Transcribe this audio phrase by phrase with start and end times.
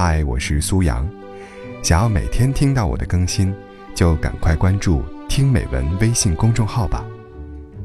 [0.00, 1.04] 嗨，我是苏阳。
[1.82, 3.52] 想要每天听到我的更新，
[3.96, 7.04] 就赶快关注“听美文”微信公众号吧。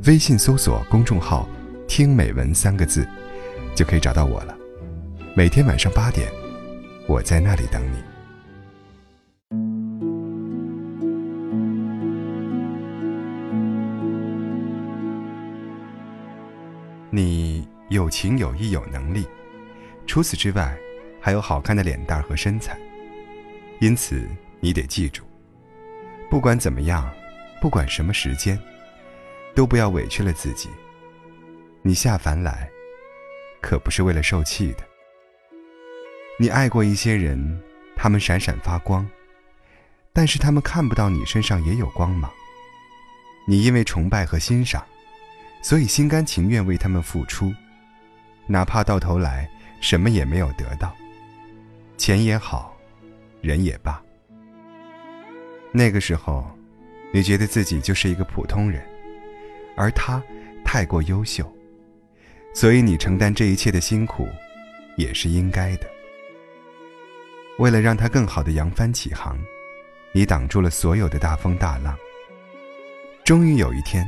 [0.05, 1.49] 微信搜索公众号
[1.89, 3.03] “听美文”三个字，
[3.73, 4.55] 就可以找到我了。
[5.35, 6.31] 每天晚上八点，
[7.07, 7.97] 我在那里等你。
[17.09, 19.25] 你有情有义有能力，
[20.05, 20.77] 除此之外。
[21.25, 22.77] 还有好看的脸蛋和身材，
[23.79, 24.27] 因此
[24.59, 25.23] 你得记住，
[26.29, 27.09] 不管怎么样，
[27.61, 28.59] 不管什么时间，
[29.55, 30.67] 都不要委屈了自己。
[31.81, 32.69] 你下凡来，
[33.61, 34.83] 可不是为了受气的。
[36.37, 37.63] 你爱过一些人，
[37.95, 39.07] 他们闪闪发光，
[40.11, 42.29] 但是他们看不到你身上也有光芒。
[43.47, 44.83] 你因为崇拜和欣赏，
[45.61, 47.53] 所以心甘情愿为他们付出，
[48.45, 50.93] 哪怕到头来什么也没有得到。
[52.03, 52.75] 钱也好，
[53.39, 54.03] 人也罢。
[55.71, 56.45] 那个时候，
[57.13, 58.85] 你觉得自己就是一个普通人，
[59.77, 60.21] 而他
[60.65, 61.49] 太过优秀，
[62.53, 64.27] 所以你承担这一切的辛苦，
[64.97, 65.89] 也是应该的。
[67.57, 69.39] 为了让他更好的扬帆起航，
[70.11, 71.97] 你挡住了所有的大风大浪。
[73.23, 74.05] 终于有一天，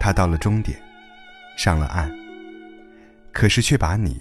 [0.00, 0.80] 他到了终点，
[1.58, 2.10] 上了岸，
[3.32, 4.18] 可是却把你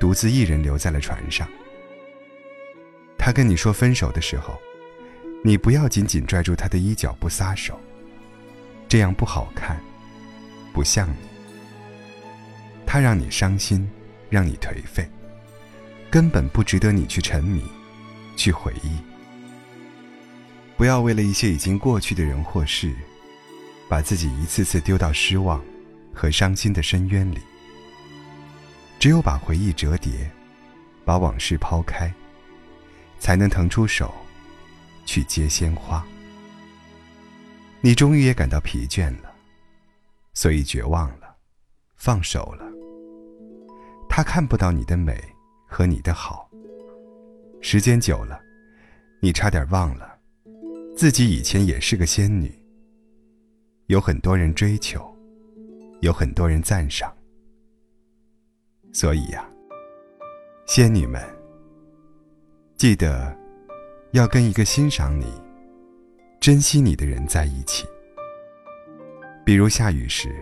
[0.00, 1.46] 独自一人留在了船上。
[3.28, 4.58] 他跟你说分手的时候，
[5.44, 7.78] 你不要紧紧拽住他的衣角不撒手，
[8.88, 9.78] 这样不好看，
[10.72, 11.16] 不像你。
[12.86, 13.86] 他让你伤心，
[14.30, 15.06] 让你颓废，
[16.10, 17.62] 根本不值得你去沉迷，
[18.34, 18.96] 去回忆。
[20.78, 22.96] 不要为了一些已经过去的人或事，
[23.90, 25.62] 把自己一次次丢到失望
[26.14, 27.40] 和伤心的深渊里。
[28.98, 30.30] 只有把回忆折叠，
[31.04, 32.10] 把往事抛开。
[33.18, 34.12] 才能腾出手，
[35.04, 36.04] 去接鲜花。
[37.80, 39.32] 你终于也感到疲倦了，
[40.34, 41.36] 所以绝望了，
[41.96, 42.64] 放手了。
[44.08, 45.22] 他看不到你的美
[45.66, 46.50] 和你的好。
[47.60, 48.40] 时间久了，
[49.20, 50.18] 你差点忘了，
[50.96, 52.52] 自己以前也是个仙女。
[53.86, 55.16] 有很多人追求，
[56.00, 57.14] 有很多人赞赏。
[58.92, 59.48] 所以呀，
[60.66, 61.37] 仙女们。
[62.78, 63.36] 记得，
[64.12, 65.26] 要跟一个欣赏你、
[66.38, 67.84] 珍惜你的人在一起。
[69.44, 70.32] 比如下雨时，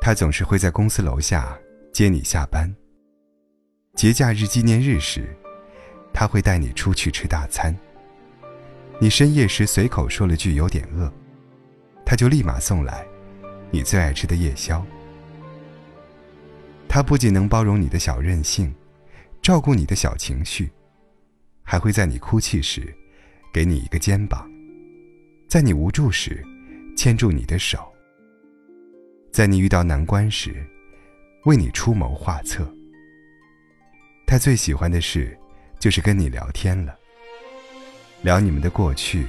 [0.00, 1.58] 他总是会在公司楼下
[1.92, 2.74] 接你下班；
[3.96, 5.28] 节假日、纪念日时，
[6.10, 7.76] 他会带你出去吃大餐。
[8.98, 11.12] 你深夜时随口说了句有点饿，
[12.02, 13.06] 他就立马送来
[13.70, 14.82] 你最爱吃的夜宵。
[16.88, 18.74] 他不仅能包容你的小任性，
[19.42, 20.72] 照顾你的小情绪。
[21.72, 22.94] 还会在你哭泣时，
[23.50, 24.46] 给你一个肩膀；
[25.48, 26.44] 在你无助时，
[26.94, 27.78] 牵住你的手；
[29.32, 30.66] 在你遇到难关时，
[31.46, 32.70] 为你出谋划策。
[34.26, 35.34] 他最喜欢的事，
[35.78, 36.94] 就是跟你聊天了，
[38.20, 39.26] 聊你们的过去、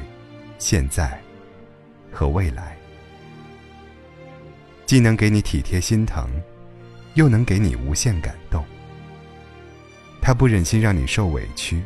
[0.60, 1.18] 现在
[2.12, 2.78] 和未来，
[4.86, 6.30] 既能给你体贴心疼，
[7.14, 8.66] 又能给你无限感动。
[10.22, 11.82] 他不忍心让你受委屈。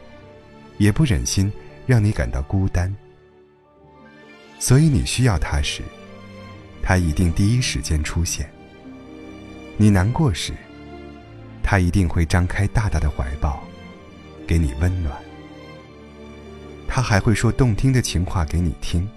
[0.77, 1.51] 也不忍心
[1.85, 2.93] 让你感到孤单，
[4.59, 5.81] 所以你需要他时，
[6.81, 8.45] 他一定第一时间出现；
[9.77, 10.53] 你难过时，
[11.63, 13.61] 他一定会张开大大的怀抱，
[14.45, 15.15] 给你温暖。
[16.87, 19.07] 他还会说动听的情话给你听，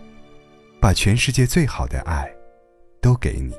[0.80, 2.28] 把全世界最好的爱
[3.00, 3.54] 都给你。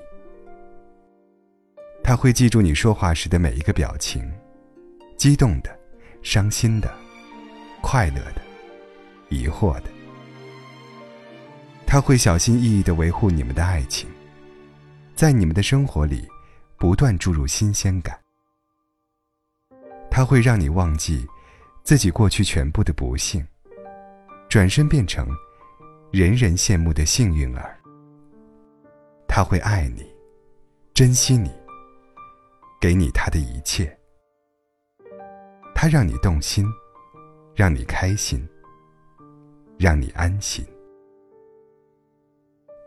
[2.03, 4.29] 他会记住你说话时的每一个表情，
[5.17, 5.79] 激动的，
[6.23, 7.00] 伤心的。
[7.81, 8.41] 快乐的，
[9.29, 9.89] 疑惑的，
[11.85, 14.07] 他会小心翼翼的维护你们的爱情，
[15.15, 16.27] 在你们的生活里
[16.77, 18.17] 不断注入新鲜感。
[20.09, 21.27] 他会让你忘记
[21.83, 23.45] 自己过去全部的不幸，
[24.47, 25.27] 转身变成
[26.11, 27.77] 人人羡慕的幸运儿。
[29.27, 30.05] 他会爱你，
[30.93, 31.51] 珍惜你，
[32.79, 33.97] 给你他的一切。
[35.73, 36.65] 他让你动心。
[37.55, 38.47] 让你开心，
[39.77, 40.65] 让你安心。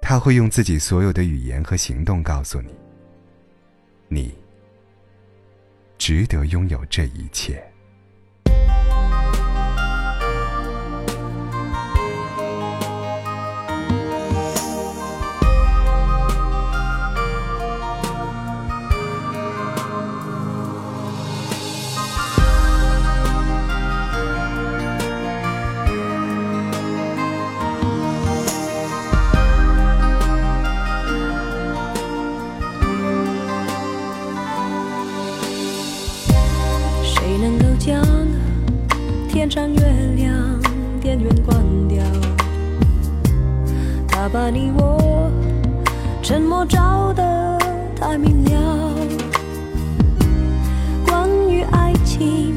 [0.01, 2.75] 他会用自己所有的语言和行动告诉你，
[4.09, 4.35] 你
[5.99, 7.74] 值得拥有这一切。
[37.44, 38.02] 能够将
[39.29, 39.79] 天上月
[40.17, 40.58] 亮
[40.99, 42.02] 电源关掉？
[44.08, 45.31] 他把你我
[46.23, 47.58] 沉默照得
[48.00, 48.94] 太明了。
[51.06, 52.54] 关于爱情，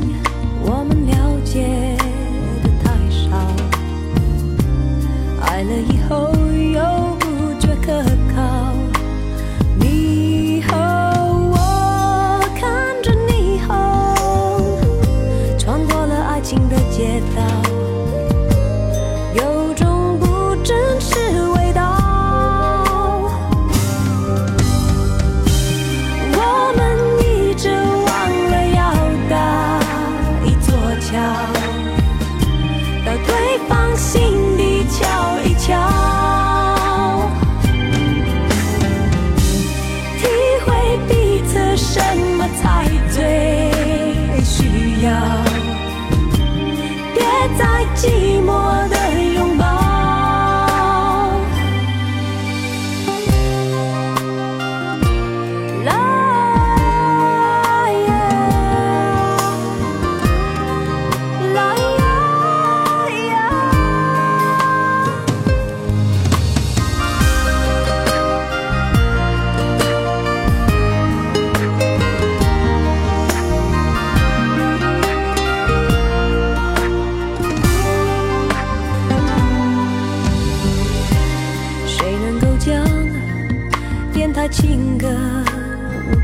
[84.38, 85.08] 把情歌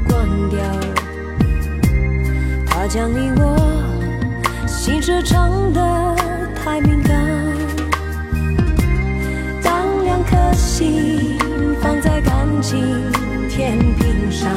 [0.08, 0.60] 关掉？
[2.68, 3.58] 他将你我
[4.68, 6.16] 心事唱得
[6.64, 7.26] 太敏感。
[9.64, 11.40] 当两颗心
[11.82, 12.80] 放在感情
[13.50, 14.48] 天平上，